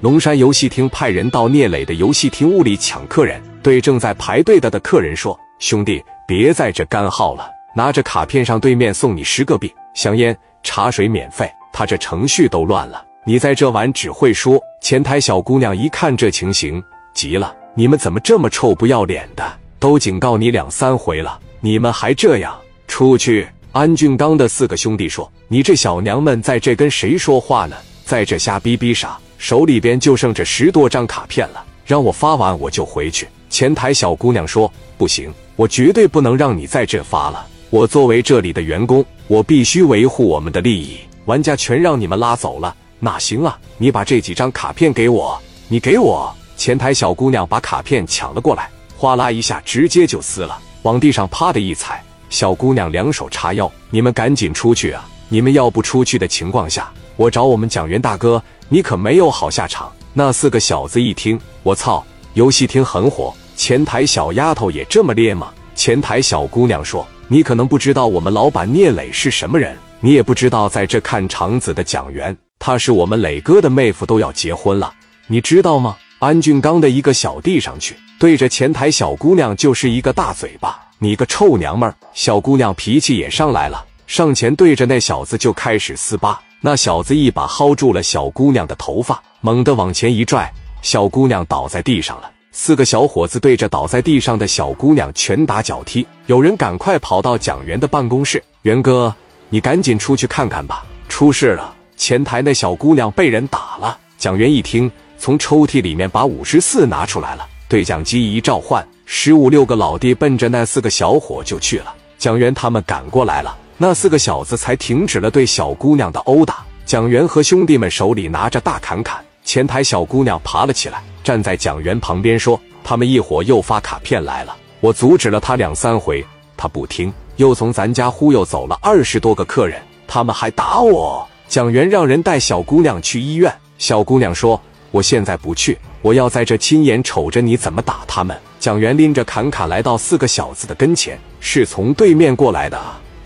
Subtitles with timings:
[0.00, 11.50] 龙山游戏厅派人到聂磊的游戏厅屋里抢客人，对正在排队的的客人说：“兄弟，别在这干耗了，拿着卡片上对面送你十个币，香烟、茶水免费。
[11.70, 16.82] 他这程序都乱了，你在这玩只会说。”前台小姑娘一看这情形，
[17.12, 19.44] 急了：“你们怎么这么臭不要脸的？
[19.78, 22.58] 都警告你两三回了，你们还这样？
[22.88, 27.76] 出去！”安俊刚的四个兄弟说：“你这小娘们在这跟谁说话呢？
[28.06, 33.26] 在这瞎逼逼啥？”手里边就剩这十多张卡片了，让我发完我就回去。
[33.48, 37.46] 前台小姑娘说：“不行，我绝对不能让你在这发了。
[37.70, 40.98] 我作为这里的员工，我必须维护我们的利益。
[41.24, 43.58] 玩家全让你们拉走了，哪行啊？
[43.78, 52.04] 你把这几张卡片给我，你给我。”前台小姑娘把卡片抢了过来，哗啦一下直接就撕了，往地上啪的一踩。
[52.28, 55.08] 小姑娘两手叉腰：“你们赶紧出去啊！
[55.30, 58.40] 你们要不出去的情况下，我找我们蒋元大哥。”
[58.72, 59.90] 你可没有好下场！
[60.14, 65.52] 那四个小子一听，我操，游戏厅很火，前台小丫头也这么烈吗？
[65.74, 74.94] 前台小姑娘说：“你可能不知道我们老板聂磊是什么人，你也不知道在这看场子的蒋元，他是我们磊哥的妹夫，都要结婚了，
[75.26, 86.40] 你知道吗？”安俊刚的一个小弟上去，对着前台小姑娘就是一个大嘴巴：“你个臭娘们儿！”小姑娘脾气也上来了，上前对着那小子就开始撕巴。
[86.62, 92.30] 那小子一把薅住了小姑娘的头发，猛地往前一拽，小姑娘倒在地上了。
[92.52, 96.06] 四个小伙子对着倒在地上的小姑娘拳打脚踢。
[96.26, 99.14] 有人赶快跑到蒋元的办公室：“元哥，
[99.48, 101.74] 你赶紧出去看看吧，出事了！
[101.96, 111.94] 前台那小姑娘被人打了。”蒋元一听，从抽屉里面把五十四拿出来了，对讲机一召唤，十五六个老弟奔着那四个小伙就去了。
[112.18, 113.56] 蒋元他们赶过来了。
[113.82, 116.58] 那四个小子才停止了对小姑娘的殴打。
[116.84, 126.22] 蒋元和兄弟们手里拿着大砍砍，前台小姑娘爬了起来，站在蒋元旁边说：“他们一伙又发卡片来了，我阻止了他两三回，
[126.58, 133.50] 他不听，又从咱家忽悠走了二十多个客人，他们还打我。”蒋元让人带小姑娘去医院。
[133.78, 134.60] 小姑娘说
[134.92, 142.78] ：“我现在不去，我要在这亲眼瞅着你怎么打他们。”蒋元拎着砍砍来到四个小子的跟前，是从对面过来的。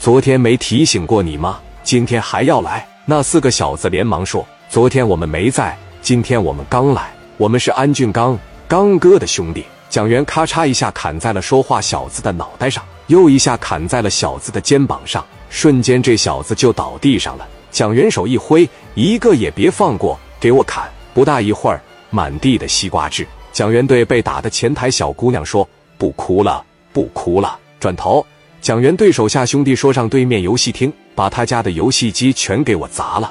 [0.04, 1.58] 昨天没提醒过你吗？
[1.82, 2.86] 今天还要来？
[3.06, 7.10] 那四个小子连忙说：“昨天我们没在，今天我们刚来。
[7.38, 8.38] 我们是安俊刚
[8.68, 17.48] 刚哥的兄弟。”蒋元咔嚓一下砍在了说话小子的脑袋上，又一下砍在了小子的肩膀上，瞬间这小子就倒地上了。
[17.70, 20.86] 蒋元手一挥，一个也别放过，给我砍！
[21.14, 23.26] 不大一会儿，满地的西瓜汁。
[23.54, 25.66] 蒋元对被打的前台小姑娘说
[25.96, 28.24] ：“不哭了，不哭了。”转头。
[28.64, 33.30] 蒋元对手下兄弟说：“上对面游戏厅，把他家的游戏机全给我砸了。”